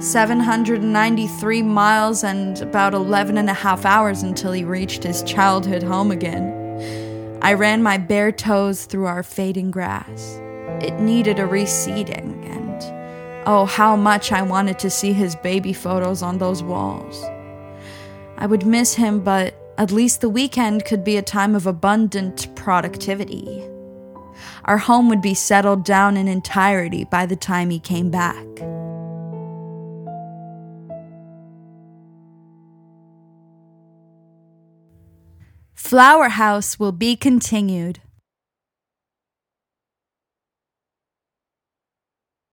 793 0.00 1.62
miles 1.62 2.22
and 2.22 2.60
about 2.60 2.94
11 2.94 3.36
and 3.36 3.50
a 3.50 3.54
half 3.54 3.84
hours 3.84 4.22
until 4.22 4.52
he 4.52 4.62
reached 4.62 5.02
his 5.02 5.24
childhood 5.24 5.82
home 5.82 6.12
again. 6.12 7.38
I 7.42 7.54
ran 7.54 7.82
my 7.82 7.98
bare 7.98 8.30
toes 8.30 8.84
through 8.84 9.06
our 9.06 9.24
fading 9.24 9.72
grass. 9.72 10.40
It 10.80 11.00
needed 11.00 11.40
a 11.40 11.48
reseeding, 11.48 12.44
and 12.46 13.44
oh, 13.48 13.64
how 13.64 13.96
much 13.96 14.30
I 14.30 14.42
wanted 14.42 14.78
to 14.80 14.90
see 14.90 15.12
his 15.12 15.34
baby 15.34 15.72
photos 15.72 16.22
on 16.22 16.38
those 16.38 16.62
walls. 16.62 17.20
I 18.36 18.46
would 18.46 18.64
miss 18.64 18.94
him, 18.94 19.18
but 19.24 19.54
at 19.78 19.90
least 19.90 20.20
the 20.20 20.28
weekend 20.28 20.84
could 20.84 21.02
be 21.02 21.16
a 21.16 21.22
time 21.22 21.56
of 21.56 21.66
abundant 21.66 22.54
productivity. 22.54 23.68
Our 24.64 24.78
home 24.78 25.08
would 25.08 25.22
be 25.22 25.34
settled 25.34 25.84
down 25.84 26.16
in 26.16 26.28
entirety 26.28 27.02
by 27.02 27.26
the 27.26 27.36
time 27.36 27.70
he 27.70 27.80
came 27.80 28.10
back. 28.10 28.46
Flower 35.78 36.28
House 36.30 36.76
will 36.80 36.90
be 36.90 37.14
continued. 37.14 38.00